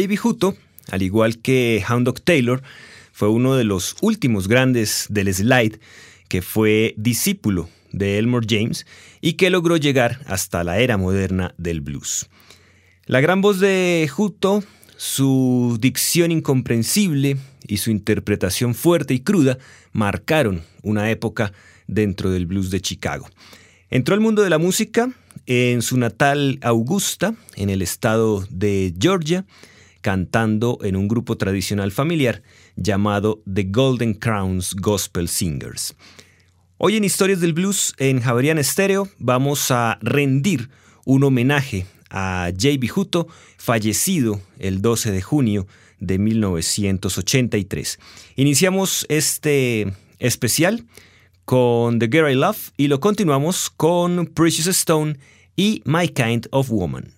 J.B. 0.00 0.18
Hutto, 0.24 0.56
al 0.90 1.02
igual 1.02 1.38
que 1.40 1.84
Hound 1.86 2.06
Dog 2.06 2.22
Taylor, 2.22 2.62
fue 3.12 3.28
uno 3.28 3.54
de 3.56 3.64
los 3.64 3.96
últimos 4.00 4.48
grandes 4.48 5.04
del 5.10 5.32
slide 5.34 5.78
que 6.28 6.40
fue 6.40 6.94
discípulo 6.96 7.68
de 7.92 8.16
Elmore 8.16 8.46
James 8.48 8.86
y 9.20 9.34
que 9.34 9.50
logró 9.50 9.76
llegar 9.76 10.20
hasta 10.24 10.64
la 10.64 10.78
era 10.78 10.96
moderna 10.96 11.54
del 11.58 11.82
blues. 11.82 12.30
La 13.04 13.20
gran 13.20 13.42
voz 13.42 13.60
de 13.60 14.10
Hutto, 14.16 14.64
su 14.96 15.76
dicción 15.78 16.32
incomprensible 16.32 17.36
y 17.66 17.76
su 17.76 17.90
interpretación 17.90 18.74
fuerte 18.74 19.12
y 19.12 19.20
cruda 19.20 19.58
marcaron 19.92 20.62
una 20.82 21.10
época 21.10 21.52
dentro 21.88 22.30
del 22.30 22.46
blues 22.46 22.70
de 22.70 22.80
Chicago. 22.80 23.28
Entró 23.90 24.14
al 24.14 24.22
mundo 24.22 24.40
de 24.40 24.48
la 24.48 24.58
música 24.58 25.12
en 25.44 25.82
su 25.82 25.98
natal 25.98 26.58
Augusta, 26.62 27.34
en 27.56 27.68
el 27.68 27.82
estado 27.82 28.46
de 28.48 28.94
Georgia, 28.98 29.44
cantando 30.00 30.78
en 30.82 30.96
un 30.96 31.08
grupo 31.08 31.36
tradicional 31.36 31.92
familiar 31.92 32.42
llamado 32.76 33.42
The 33.52 33.64
Golden 33.64 34.14
Crowns 34.14 34.74
Gospel 34.74 35.28
Singers. 35.28 35.94
Hoy 36.78 36.96
en 36.96 37.04
Historias 37.04 37.40
del 37.40 37.52
Blues 37.52 37.94
en 37.98 38.20
Javerian 38.20 38.62
Stereo 38.64 39.08
vamos 39.18 39.70
a 39.70 39.98
rendir 40.00 40.70
un 41.04 41.24
homenaje 41.24 41.86
a 42.10 42.50
J.B. 42.52 42.90
Hutto, 42.94 43.28
fallecido 43.56 44.40
el 44.58 44.82
12 44.82 45.12
de 45.12 45.22
junio 45.22 45.66
de 45.98 46.18
1983. 46.18 47.98
Iniciamos 48.36 49.06
este 49.08 49.92
especial 50.18 50.86
con 51.44 51.98
The 51.98 52.08
Girl 52.10 52.30
I 52.30 52.34
Love 52.34 52.70
y 52.76 52.88
lo 52.88 53.00
continuamos 53.00 53.70
con 53.70 54.26
Precious 54.26 54.68
Stone 54.68 55.18
y 55.56 55.82
My 55.84 56.08
Kind 56.08 56.48
of 56.50 56.70
Woman. 56.70 57.12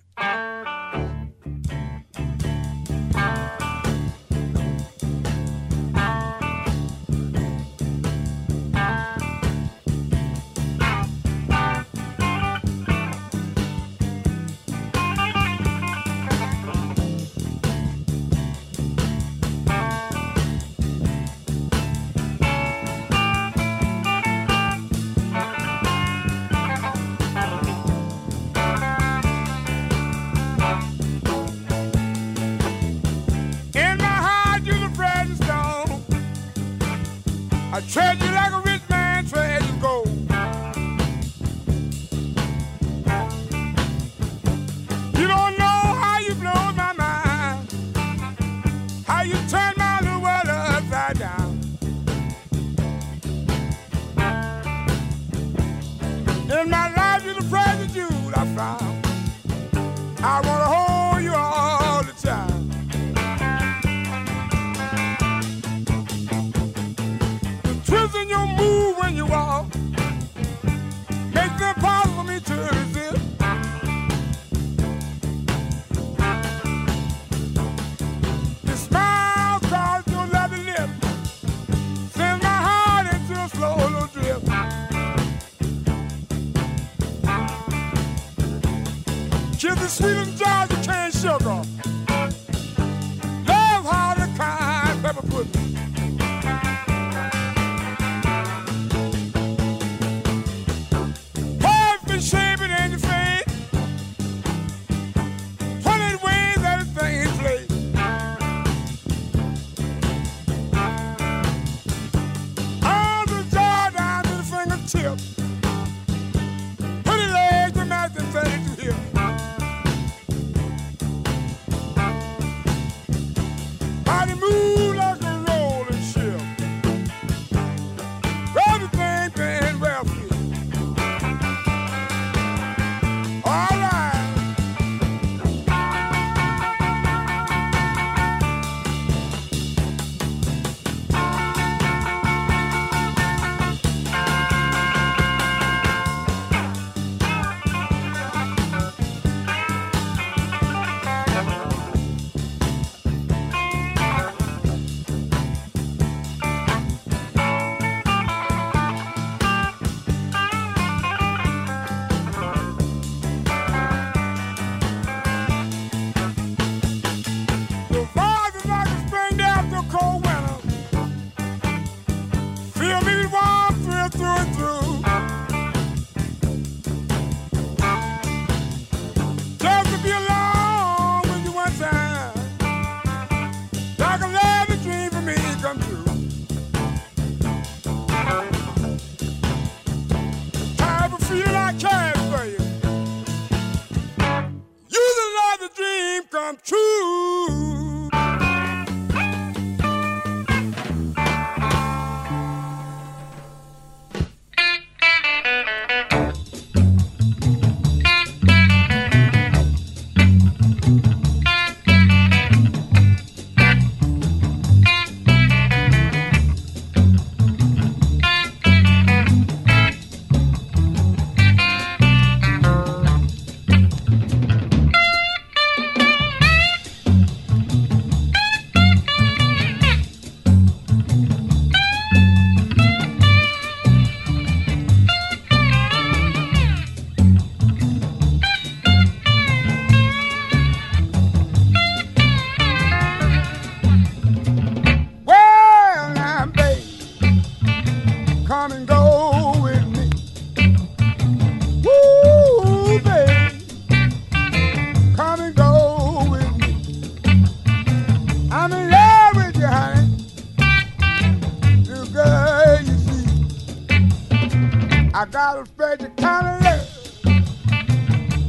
I 265.15 265.25
got 265.25 265.59
a 265.59 265.65
special 265.67 266.09
kind 266.17 266.47
of 266.47 266.61
love. 266.63 266.87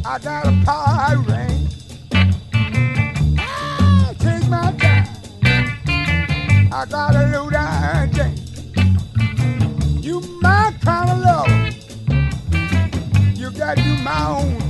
I 0.06 0.18
got 0.18 0.46
a 0.46 0.52
power 0.64 1.18
ring. 1.18 1.68
I 3.38 4.14
take 4.18 4.48
my 4.48 4.72
time. 4.78 5.06
I 6.72 6.86
got 6.88 7.14
a 7.16 7.26
low 7.28 7.50
down 7.50 8.14
You 10.02 10.22
my 10.40 10.74
kind 10.80 11.10
of 11.10 11.18
love. 11.18 11.48
You 13.36 13.50
got 13.50 13.76
you 13.76 13.96
my 14.02 14.26
own. 14.30 14.63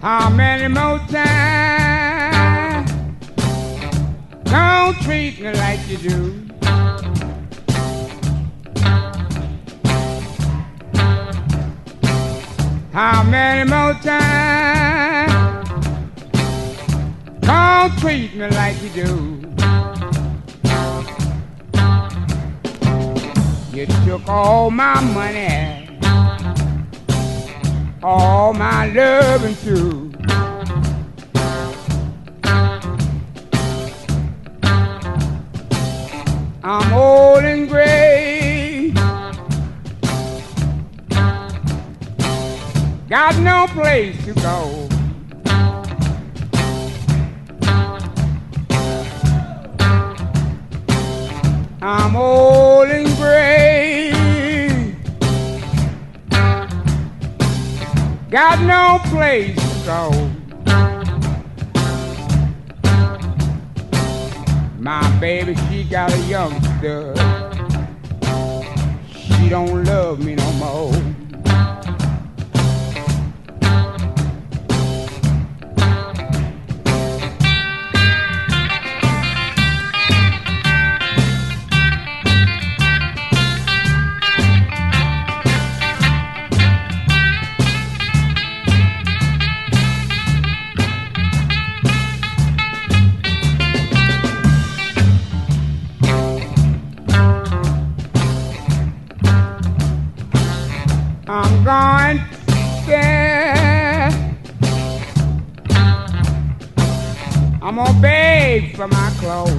How 0.00 0.30
many 0.30 0.66
more 0.68 0.98
times? 1.10 2.90
Don't 4.44 4.96
treat 5.02 5.38
me 5.38 5.52
like 5.52 5.86
you 5.88 5.98
do. 5.98 6.48
How 12.94 13.22
many 13.24 13.68
more 13.68 13.92
times? 14.02 15.68
Don't 17.40 17.98
treat 17.98 18.34
me 18.34 18.48
like 18.48 18.82
you 18.82 18.88
do. 19.04 19.36
You 23.76 23.86
took 24.06 24.26
all 24.26 24.70
my 24.70 24.98
money 25.12 25.79
all 28.02 28.54
my 28.54 28.86
loving 28.92 29.56
too. 29.56 30.12
I'm 36.62 36.92
old 36.92 37.44
and 37.44 37.68
gray. 37.68 38.92
Got 43.08 43.36
no 43.38 43.66
place 43.68 44.24
to 44.24 44.34
go. 44.34 44.88
I'm 51.82 52.14
old 52.14 52.39
got 58.30 58.60
no 58.60 59.00
place 59.10 59.56
to 59.56 59.84
go. 59.84 60.30
My 64.78 65.18
baby, 65.18 65.56
she 65.68 65.82
got 65.84 66.12
a 66.12 66.18
youngster. 66.20 67.14
She 69.12 69.48
don't 69.48 69.84
love 69.84 70.24
me 70.24 70.36
no 70.36 70.52
more. 70.52 71.09
I'm 102.00 102.16
going 102.16 102.86
there. 102.86 104.08
I'm 107.60 107.76
gonna 107.76 108.00
beg 108.00 108.74
for 108.74 108.88
my 108.88 109.10
clothes. 109.18 109.52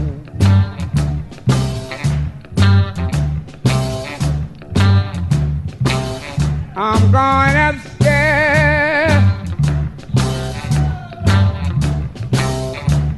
I'm 6.76 7.12
going 7.12 7.56
upstairs. 7.70 9.24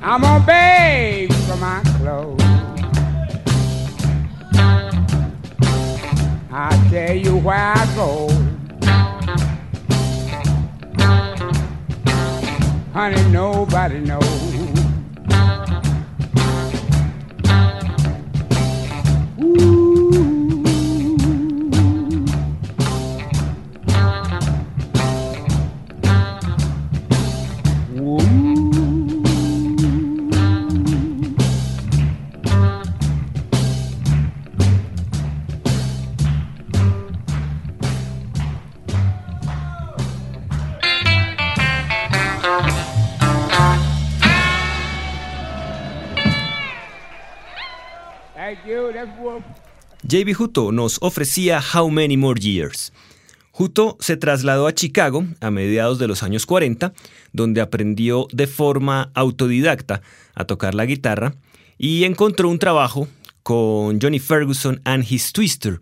I'm 0.02 0.22
gonna 0.22 0.46
beg 0.46 1.34
for 1.34 1.56
my 1.58 1.82
clothes. 1.98 2.42
I 6.52 6.90
tell 6.92 7.16
you 7.16 7.38
where 7.38 7.56
I 7.56 7.96
go. 7.96 8.43
Honey, 12.94 13.28
nobody 13.32 14.00
knows. 14.02 14.53
JB 50.14 50.40
Hutto 50.40 50.72
nos 50.72 51.00
ofrecía 51.02 51.60
How 51.74 51.90
Many 51.90 52.18
More 52.18 52.40
Years. 52.40 52.94
Hutto 53.52 53.98
se 54.00 54.16
trasladó 54.16 54.68
a 54.68 54.76
Chicago 54.76 55.26
a 55.42 55.50
mediados 55.50 55.98
de 55.98 56.08
los 56.08 56.22
años 56.22 56.46
40, 56.46 56.94
donde 57.32 57.62
aprendió 57.62 58.28
de 58.32 58.46
forma 58.46 59.10
autodidacta 59.16 60.04
a 60.36 60.46
tocar 60.46 60.76
la 60.76 60.86
guitarra 60.86 61.34
y 61.80 62.04
encontró 62.04 62.48
un 62.50 62.60
trabajo 62.60 63.08
con 63.42 64.00
Johnny 64.00 64.20
Ferguson 64.20 64.82
and 64.84 65.04
His 65.12 65.34
Twister. 65.34 65.82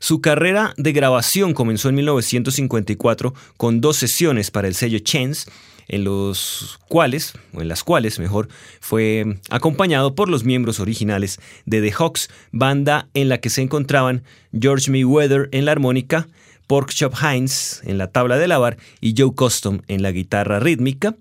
Su 0.00 0.20
carrera 0.20 0.74
de 0.76 0.90
grabación 0.90 1.54
comenzó 1.54 1.90
en 1.90 1.94
1954 1.94 3.34
con 3.56 3.80
dos 3.80 3.96
sesiones 3.98 4.50
para 4.50 4.66
el 4.66 4.74
sello 4.74 4.98
Chance, 4.98 5.48
en 5.88 6.04
los 6.04 6.78
cuales, 6.88 7.34
o 7.52 7.60
en 7.60 7.68
las 7.68 7.84
cuales 7.84 8.18
mejor, 8.18 8.48
fue 8.80 9.38
acompañado 9.50 10.14
por 10.14 10.28
los 10.28 10.44
miembros 10.44 10.80
originales 10.80 11.40
de 11.66 11.80
The 11.80 11.92
Hawks, 11.92 12.30
banda 12.52 13.08
en 13.14 13.28
la 13.28 13.38
que 13.38 13.50
se 13.50 13.62
encontraban 13.62 14.22
George 14.58 14.90
Mayweather 14.90 15.48
en 15.52 15.64
la 15.64 15.72
armónica, 15.72 16.28
Porkchop 16.66 17.14
Hines 17.20 17.82
en 17.84 17.98
la 17.98 18.12
tabla 18.12 18.38
de 18.38 18.46
lavar 18.46 18.76
y 19.00 19.14
Joe 19.16 19.34
Custom 19.34 19.80
en 19.88 20.02
la 20.02 20.12
guitarra 20.12 20.60
rítmica. 20.60 21.16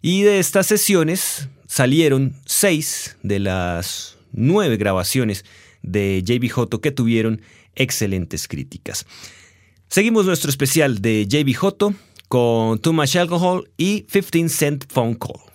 Y 0.00 0.22
de 0.22 0.38
estas 0.38 0.66
sesiones 0.66 1.48
salieron 1.66 2.34
seis 2.46 3.16
de 3.22 3.38
las 3.38 4.16
nueve 4.32 4.78
grabaciones 4.78 5.44
de 5.82 6.22
JB 6.24 6.56
Hutto 6.56 6.80
que 6.80 6.90
tuvieron 6.90 7.42
excelentes 7.74 8.48
críticas. 8.48 9.06
Seguimos 9.88 10.26
nuestro 10.26 10.50
especial 10.50 11.00
de 11.00 11.26
JB 11.26 11.62
Hutto 11.62 11.94
con 12.28 12.78
Too 12.78 12.92
Much 12.92 13.16
Alcohol 13.16 13.68
y 13.76 14.02
15 14.02 14.48
Cent 14.48 14.84
Phone 14.88 15.14
Call. 15.14 15.48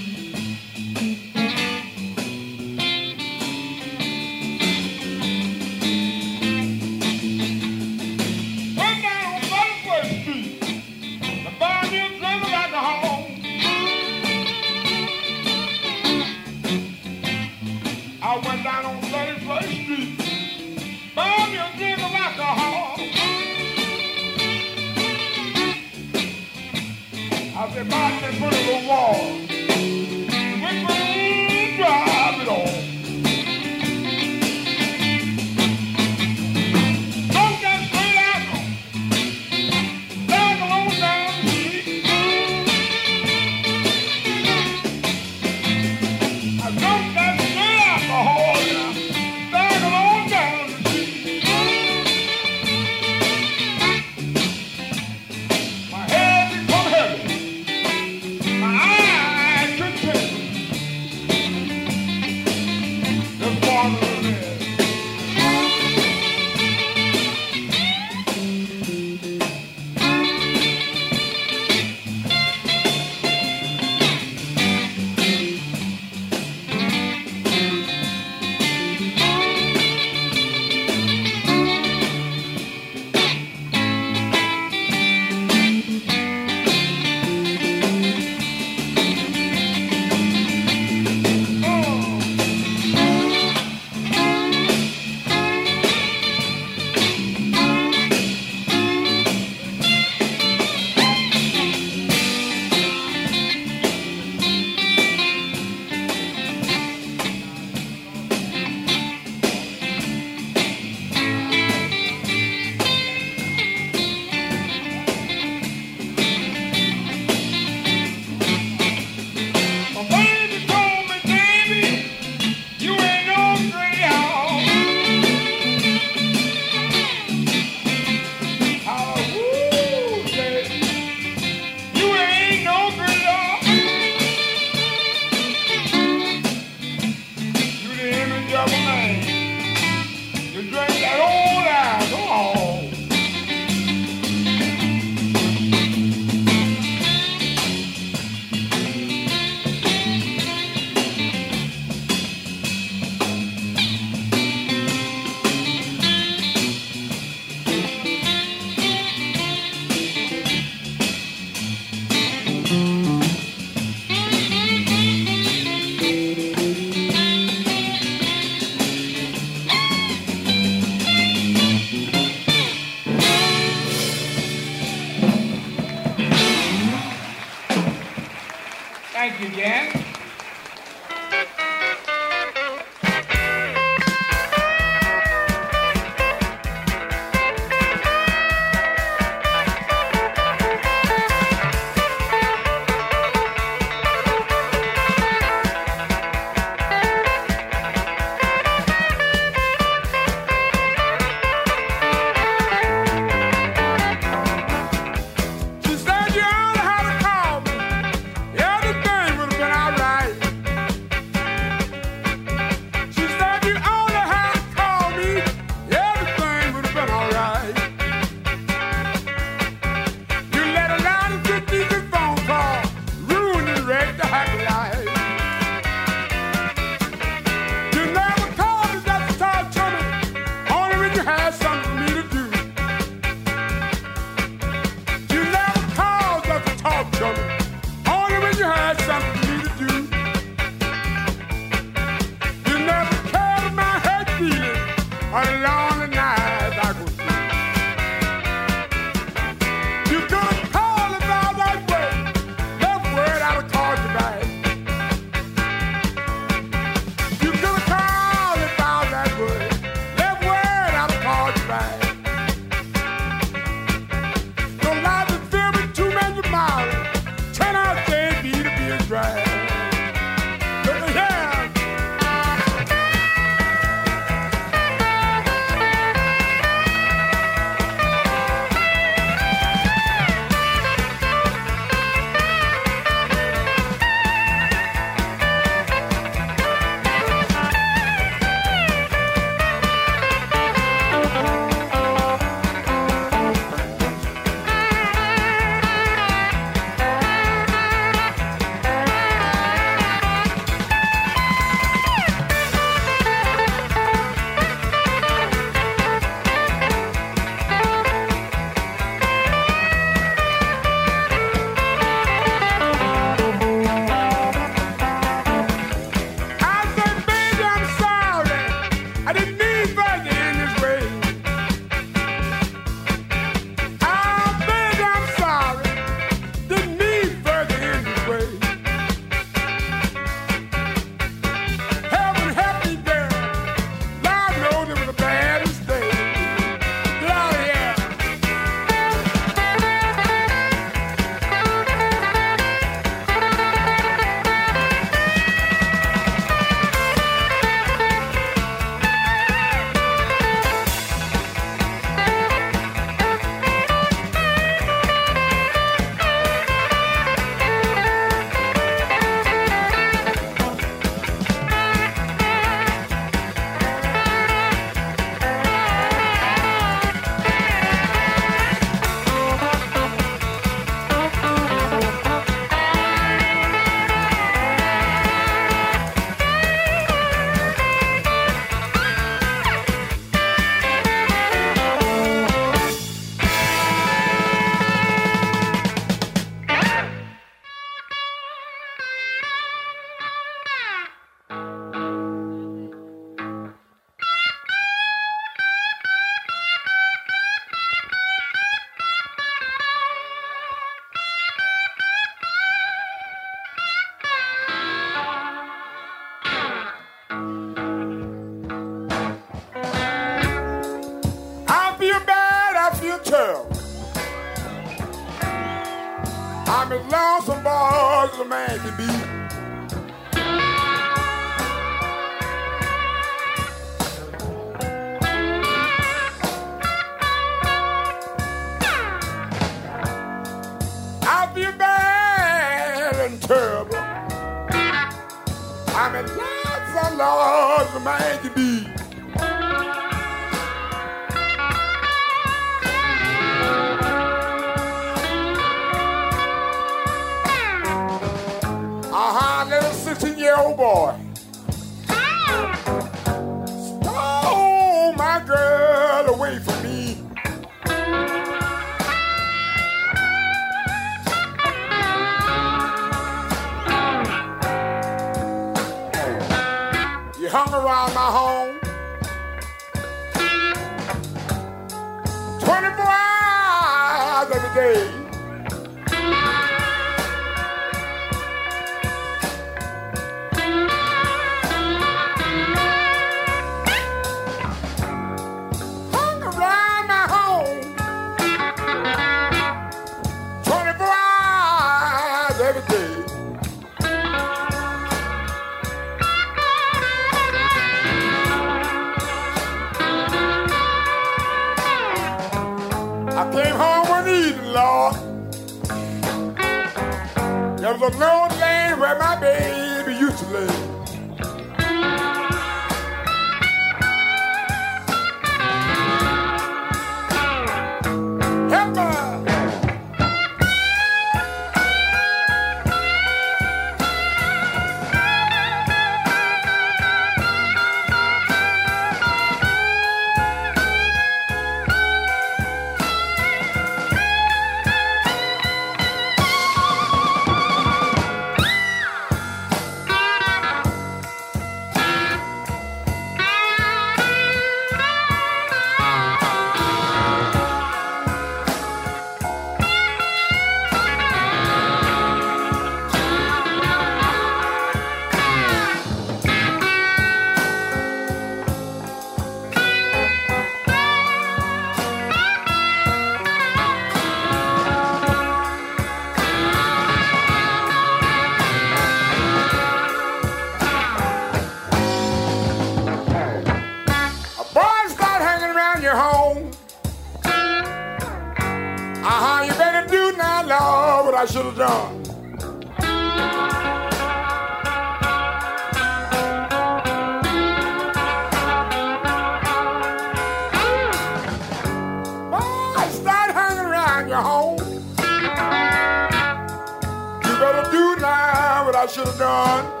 Should 599.10 599.26
have 599.26 599.38
done. 599.38 600.00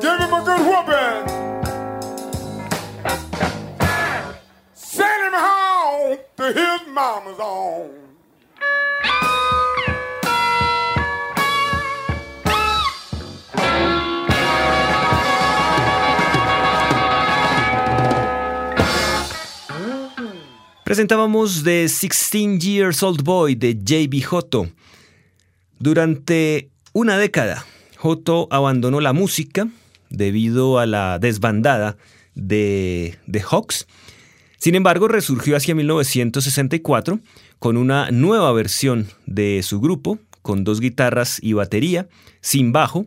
Give 0.00 0.20
him 0.20 0.30
Presentábamos 20.92 21.64
The 21.64 21.88
16 21.88 22.58
Years 22.58 23.02
Old 23.02 23.22
Boy 23.22 23.54
de 23.54 23.76
JB 23.76 24.22
Joto. 24.26 24.68
Durante 25.78 26.68
una 26.92 27.16
década, 27.16 27.64
Joto 27.96 28.46
abandonó 28.50 29.00
la 29.00 29.14
música 29.14 29.68
debido 30.10 30.78
a 30.78 30.84
la 30.84 31.18
desbandada 31.18 31.96
de 32.34 33.16
The 33.26 33.40
Hawks. 33.40 33.86
Sin 34.58 34.74
embargo, 34.74 35.08
resurgió 35.08 35.56
hacia 35.56 35.74
1964 35.74 37.20
con 37.58 37.78
una 37.78 38.10
nueva 38.10 38.52
versión 38.52 39.06
de 39.24 39.62
su 39.62 39.80
grupo, 39.80 40.18
con 40.42 40.62
dos 40.62 40.78
guitarras 40.78 41.38
y 41.42 41.54
batería, 41.54 42.06
sin 42.42 42.70
bajo, 42.70 43.06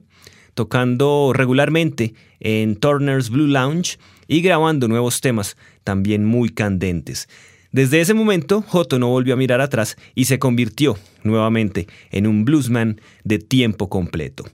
tocando 0.55 1.33
regularmente 1.35 2.15
en 2.39 2.77
Turner's 2.77 3.29
Blue 3.29 3.45
Lounge 3.45 3.99
y 4.27 4.41
grabando 4.41 4.87
nuevos 4.87 5.21
temas 5.21 5.55
también 5.83 6.25
muy 6.25 6.49
candentes. 6.49 7.27
Desde 7.75 7.99
ese 7.99 8.13
momento, 8.13 8.61
Joto 8.61 8.99
no 8.99 9.09
volvió 9.09 9.33
a 9.33 9.37
mirar 9.37 9.59
atrás 9.59 9.97
y 10.15 10.25
se 10.25 10.39
convirtió 10.39 10.97
nuevamente 11.23 11.87
en 12.09 12.25
un 12.25 12.45
bluesman 12.45 13.01
de 13.25 13.37
tiempo 13.37 13.89
completo. 13.89 14.45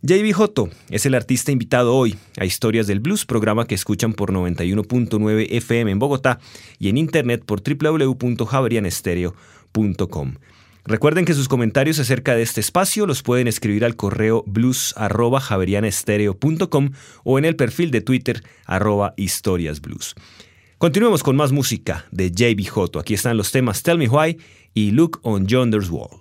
JB 0.00 0.32
Joto 0.32 0.70
es 0.88 1.04
el 1.04 1.14
artista 1.14 1.52
invitado 1.52 1.94
hoy 1.94 2.16
a 2.38 2.46
Historias 2.46 2.86
del 2.86 3.00
Blues, 3.00 3.26
programa 3.26 3.66
que 3.66 3.74
escuchan 3.74 4.14
por 4.14 4.32
91.9 4.32 5.48
FM 5.50 5.90
en 5.90 5.98
Bogotá 5.98 6.38
y 6.78 6.88
en 6.88 6.96
internet 6.96 7.42
por 7.44 7.60
www.javerianestereo.com. 7.62 10.34
Recuerden 10.86 11.26
que 11.26 11.34
sus 11.34 11.48
comentarios 11.48 11.98
acerca 11.98 12.34
de 12.34 12.40
este 12.40 12.62
espacio 12.62 13.04
los 13.04 13.22
pueden 13.22 13.48
escribir 13.48 13.84
al 13.84 13.96
correo 13.96 14.44
blues@javerianestereo.com 14.46 16.90
o 17.22 17.38
en 17.38 17.44
el 17.44 17.56
perfil 17.56 17.90
de 17.90 18.00
Twitter 18.00 18.42
arroba 18.64 19.12
historiasblues. 19.18 20.14
Continuemos 20.78 21.22
con 21.22 21.36
más 21.36 21.52
música 21.52 22.04
de 22.10 22.30
JB 22.30 22.68
Joto. 22.68 22.98
Aquí 22.98 23.14
están 23.14 23.38
los 23.38 23.50
temas 23.50 23.82
Tell 23.82 23.96
Me 23.96 24.08
Why 24.08 24.36
y 24.74 24.90
Look 24.90 25.20
on 25.22 25.46
Yonder's 25.46 25.88
Wall. 25.88 26.20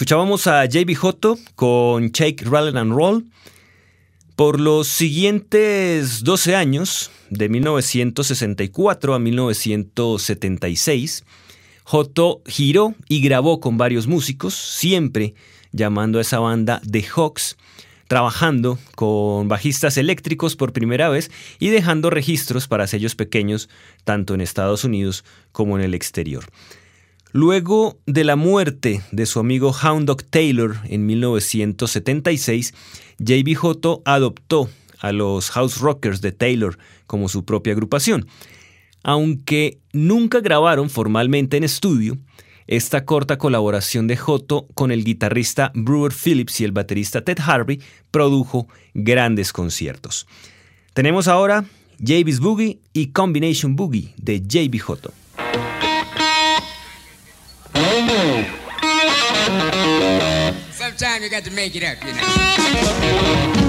Escuchábamos 0.00 0.46
a 0.46 0.64
JB 0.64 0.94
Joto 0.94 1.38
con 1.54 2.08
Shake, 2.08 2.46
Rattle 2.46 2.80
and 2.80 2.94
Roll. 2.94 3.26
Por 4.34 4.58
los 4.58 4.88
siguientes 4.88 6.24
12 6.24 6.56
años, 6.56 7.10
de 7.28 7.50
1964 7.50 9.12
a 9.12 9.18
1976, 9.18 11.24
Joto 11.84 12.40
giró 12.46 12.94
y 13.10 13.20
grabó 13.20 13.60
con 13.60 13.76
varios 13.76 14.06
músicos, 14.06 14.54
siempre 14.54 15.34
llamando 15.70 16.18
a 16.18 16.22
esa 16.22 16.38
banda 16.38 16.80
The 16.90 17.02
Hawks, 17.02 17.58
trabajando 18.08 18.78
con 18.94 19.48
bajistas 19.48 19.98
eléctricos 19.98 20.56
por 20.56 20.72
primera 20.72 21.10
vez 21.10 21.30
y 21.58 21.68
dejando 21.68 22.08
registros 22.08 22.68
para 22.68 22.86
sellos 22.86 23.16
pequeños 23.16 23.68
tanto 24.04 24.32
en 24.32 24.40
Estados 24.40 24.82
Unidos 24.82 25.26
como 25.52 25.78
en 25.78 25.84
el 25.84 25.92
exterior. 25.92 26.46
Luego 27.32 27.98
de 28.06 28.24
la 28.24 28.34
muerte 28.34 29.02
de 29.12 29.24
su 29.24 29.38
amigo 29.38 29.72
Hound 29.72 30.06
Dog 30.06 30.24
Taylor 30.24 30.78
en 30.84 31.06
1976, 31.06 32.74
J.B. 33.18 33.54
Joto 33.54 34.02
adoptó 34.04 34.68
a 34.98 35.12
los 35.12 35.50
House 35.50 35.78
Rockers 35.78 36.20
de 36.20 36.32
Taylor 36.32 36.76
como 37.06 37.28
su 37.28 37.44
propia 37.44 37.72
agrupación. 37.72 38.26
Aunque 39.04 39.78
nunca 39.92 40.40
grabaron 40.40 40.90
formalmente 40.90 41.56
en 41.56 41.64
estudio, 41.64 42.18
esta 42.66 43.04
corta 43.04 43.38
colaboración 43.38 44.06
de 44.06 44.16
Joto 44.16 44.66
con 44.74 44.90
el 44.90 45.04
guitarrista 45.04 45.70
Brewer 45.74 46.12
Phillips 46.12 46.60
y 46.60 46.64
el 46.64 46.72
baterista 46.72 47.22
Ted 47.22 47.38
Harvey 47.44 47.80
produjo 48.10 48.68
grandes 48.94 49.52
conciertos. 49.52 50.26
Tenemos 50.94 51.28
ahora 51.28 51.64
JB's 51.98 52.40
Boogie 52.40 52.80
y 52.92 53.08
Combination 53.08 53.76
Boogie 53.76 54.14
de 54.16 54.40
JB 54.40 54.80
Joto. 54.80 55.12
Sometimes 61.00 61.24
you 61.24 61.30
got 61.30 61.44
to 61.44 61.50
make 61.52 61.74
it 61.74 61.82
up, 61.82 62.04
you 62.04 62.12
know. 62.12 63.59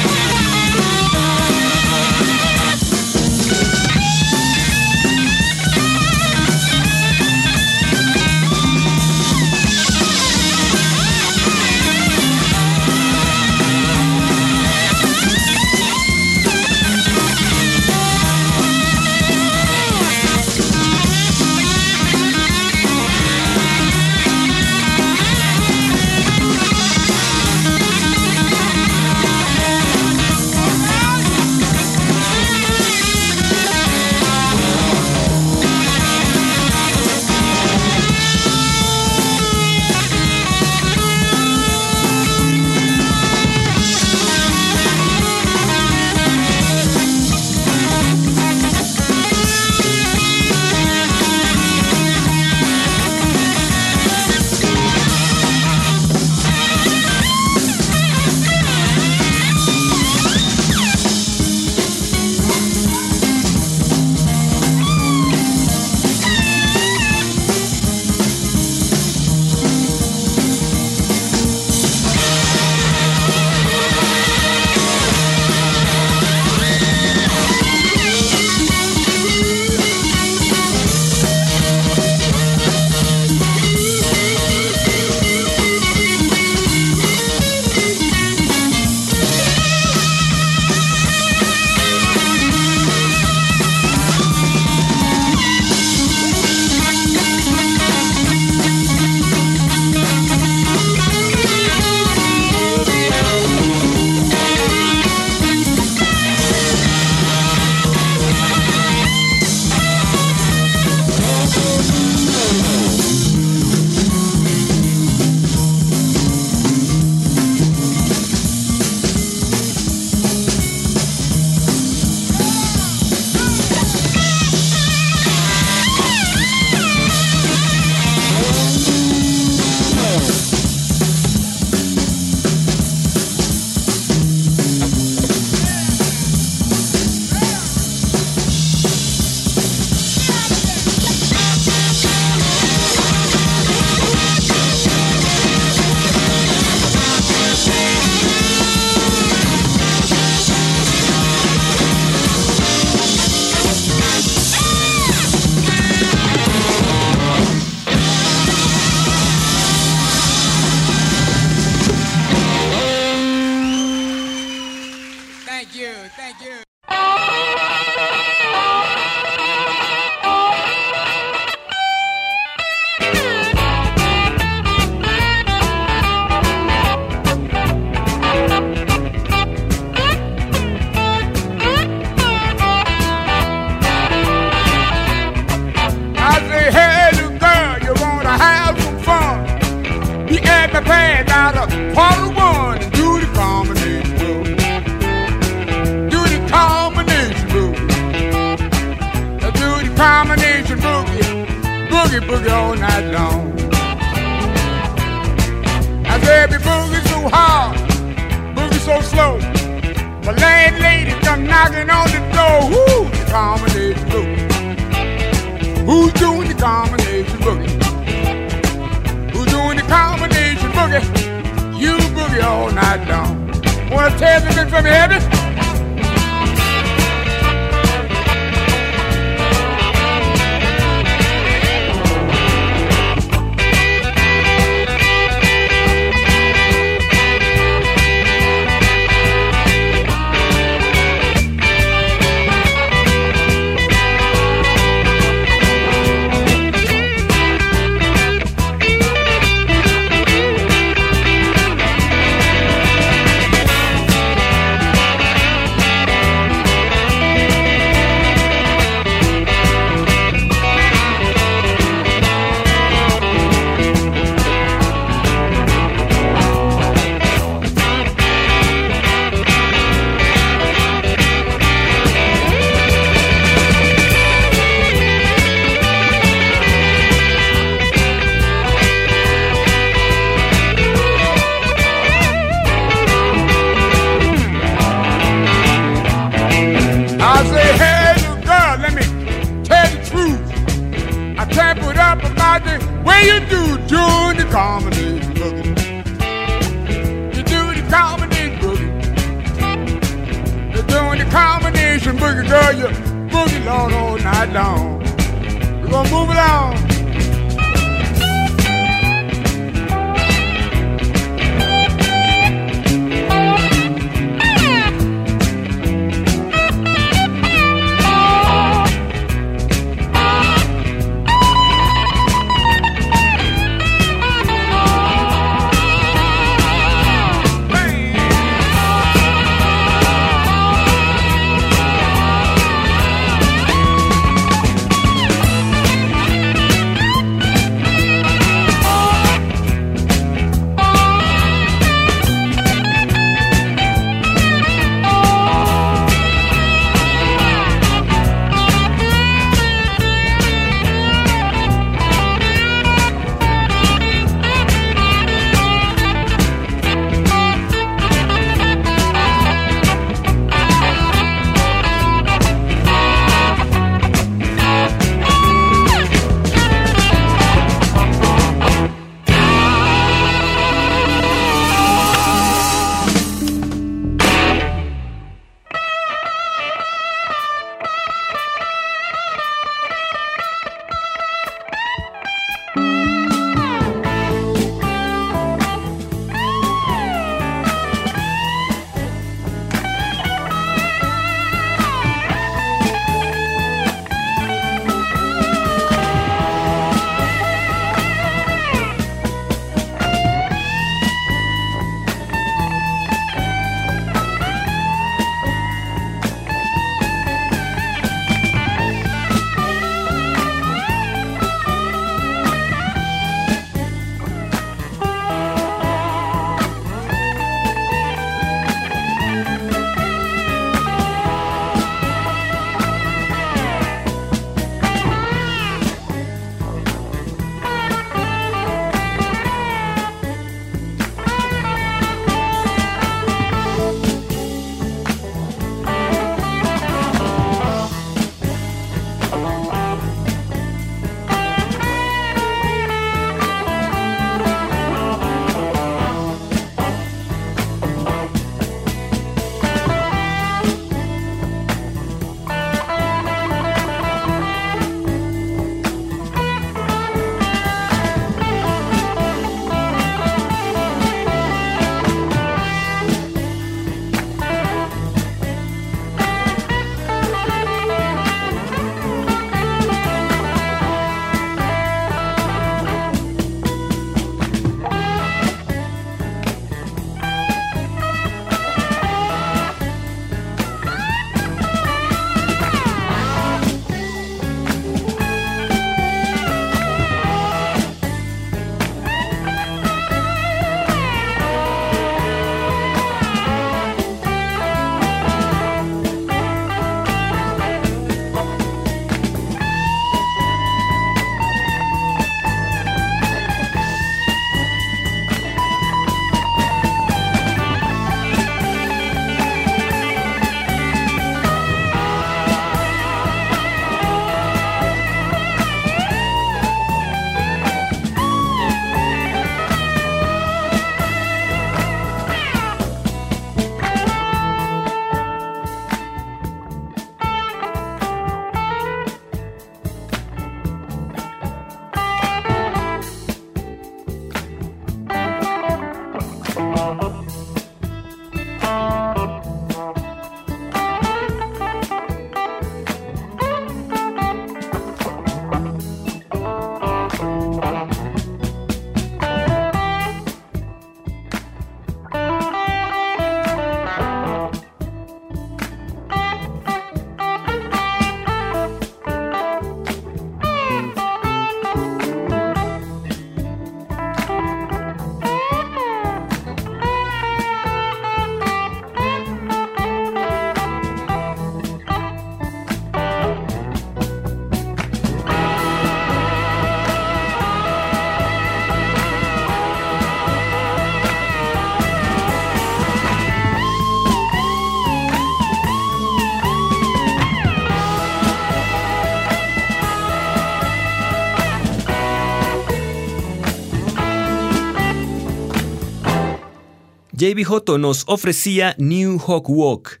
J.B. 597.22 597.44
Hotto 597.44 597.78
nos 597.78 598.02
ofrecía 598.08 598.74
New 598.78 599.20
Hawk 599.20 599.48
Walk. 599.48 600.00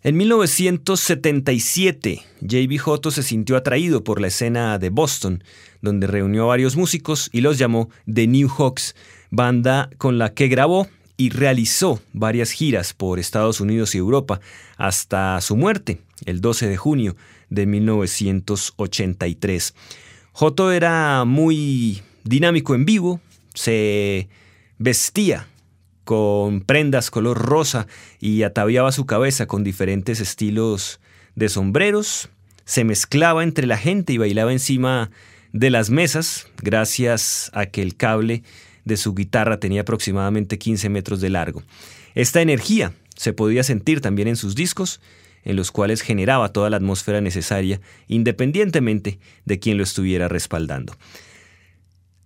En 0.00 0.16
1977, 0.16 2.22
J.B. 2.40 2.78
Hotto 2.78 3.10
se 3.10 3.24
sintió 3.24 3.56
atraído 3.56 4.04
por 4.04 4.20
la 4.20 4.28
escena 4.28 4.78
de 4.78 4.90
Boston, 4.90 5.42
donde 5.80 6.06
reunió 6.06 6.44
a 6.44 6.46
varios 6.46 6.76
músicos 6.76 7.30
y 7.32 7.40
los 7.40 7.58
llamó 7.58 7.90
The 8.06 8.28
New 8.28 8.48
Hawks, 8.48 8.94
banda 9.32 9.90
con 9.98 10.18
la 10.18 10.34
que 10.34 10.46
grabó 10.46 10.86
y 11.16 11.30
realizó 11.30 12.00
varias 12.12 12.52
giras 12.52 12.92
por 12.92 13.18
Estados 13.18 13.60
Unidos 13.60 13.96
y 13.96 13.98
Europa 13.98 14.40
hasta 14.76 15.40
su 15.40 15.56
muerte, 15.56 15.98
el 16.26 16.40
12 16.40 16.68
de 16.68 16.76
junio 16.76 17.16
de 17.50 17.66
1983. 17.66 19.74
Hotto 20.30 20.70
era 20.70 21.24
muy 21.24 22.02
dinámico 22.22 22.76
en 22.76 22.84
vivo, 22.84 23.20
se 23.52 24.28
vestía 24.78 25.48
con 26.04 26.60
prendas 26.60 27.10
color 27.10 27.38
rosa 27.38 27.86
y 28.20 28.42
ataviaba 28.42 28.92
su 28.92 29.06
cabeza 29.06 29.46
con 29.46 29.64
diferentes 29.64 30.20
estilos 30.20 31.00
de 31.34 31.48
sombreros, 31.48 32.28
se 32.64 32.84
mezclaba 32.84 33.42
entre 33.42 33.66
la 33.66 33.76
gente 33.76 34.12
y 34.12 34.18
bailaba 34.18 34.52
encima 34.52 35.10
de 35.52 35.70
las 35.70 35.90
mesas 35.90 36.48
gracias 36.62 37.50
a 37.54 37.66
que 37.66 37.82
el 37.82 37.96
cable 37.96 38.42
de 38.84 38.96
su 38.96 39.14
guitarra 39.14 39.60
tenía 39.60 39.82
aproximadamente 39.82 40.58
15 40.58 40.88
metros 40.88 41.20
de 41.20 41.30
largo. 41.30 41.62
Esta 42.14 42.40
energía 42.40 42.92
se 43.16 43.32
podía 43.32 43.62
sentir 43.62 44.00
también 44.00 44.28
en 44.28 44.36
sus 44.36 44.54
discos, 44.54 45.00
en 45.44 45.56
los 45.56 45.70
cuales 45.70 46.02
generaba 46.02 46.52
toda 46.52 46.70
la 46.70 46.76
atmósfera 46.76 47.20
necesaria, 47.20 47.80
independientemente 48.08 49.18
de 49.44 49.58
quien 49.58 49.76
lo 49.76 49.82
estuviera 49.82 50.28
respaldando. 50.28 50.96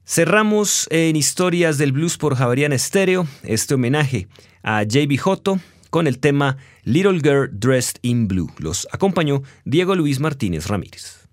Cerramos 0.08 0.86
en 0.92 1.16
Historias 1.16 1.78
del 1.78 1.90
Blues 1.90 2.16
por 2.16 2.36
Javarian 2.36 2.72
Estéreo 2.72 3.26
este 3.42 3.74
homenaje 3.74 4.28
a 4.62 4.82
J.B. 4.82 5.18
Hotto 5.18 5.58
con 5.90 6.06
el 6.06 6.20
tema 6.20 6.58
Little 6.84 7.18
Girl 7.18 7.50
Dressed 7.52 7.98
in 8.02 8.28
Blue. 8.28 8.48
Los 8.58 8.86
acompañó 8.92 9.42
Diego 9.64 9.96
Luis 9.96 10.20
Martínez 10.20 10.68
Ramírez. 10.68 11.26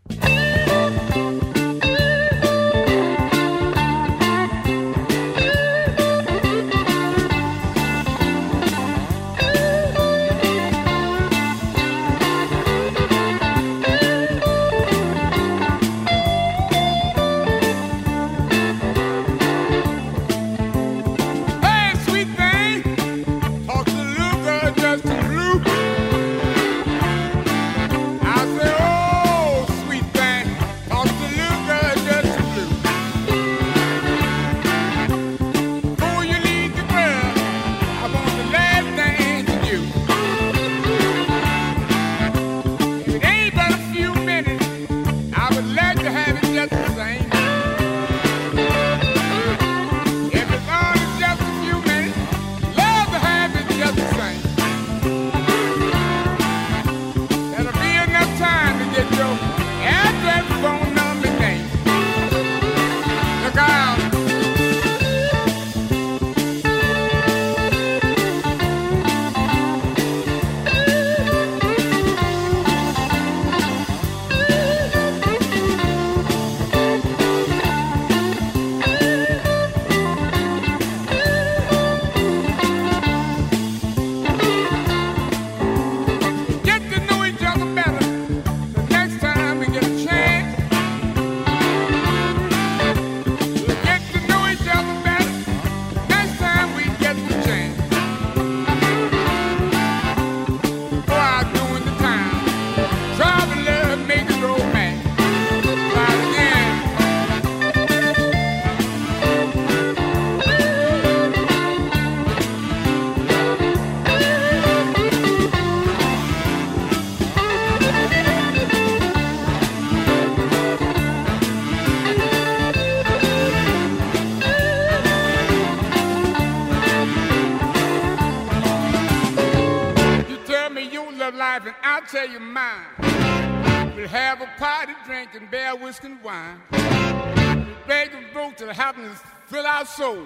Fill 139.46 139.66
our 139.66 139.86
soul. 139.86 140.26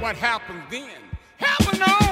What 0.00 0.16
happens 0.16 0.62
then? 0.70 0.88
Heaven 1.38 1.80
knows. 1.80 2.11